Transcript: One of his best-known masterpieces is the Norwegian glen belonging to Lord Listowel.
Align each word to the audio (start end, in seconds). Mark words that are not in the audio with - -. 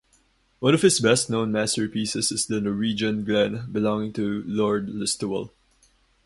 One 0.61 0.73
of 0.73 0.81
his 0.81 0.99
best-known 0.99 1.51
masterpieces 1.51 2.31
is 2.31 2.47
the 2.47 2.59
Norwegian 2.59 3.23
glen 3.23 3.71
belonging 3.71 4.13
to 4.13 4.41
Lord 4.47 4.87
Listowel. 4.87 5.51